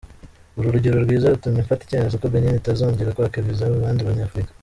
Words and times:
Uru 0.57 0.73
rugero 0.75 0.97
rwiza 1.05 1.31
rutumye 1.33 1.59
mfata 1.63 1.83
icyemezo 1.83 2.15
ko 2.21 2.25
Benin 2.33 2.59
itazongera 2.61 3.15
kwaka 3.15 3.37
viza 3.45 3.63
abandi 3.65 4.05
Banyafurika. 4.07 4.51